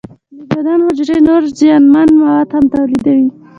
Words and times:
د 0.37 0.39
بدن 0.57 0.79
حجرې 0.87 1.17
نور 1.27 1.41
زیانمن 1.59 2.09
مواد 2.19 2.47
هم 2.55 2.65
تولیدوي. 2.73 3.27